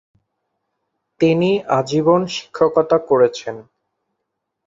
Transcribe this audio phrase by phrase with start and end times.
[1.21, 1.49] তিনি
[1.71, 3.55] আজীবন শিক্ষকতা করেছেন।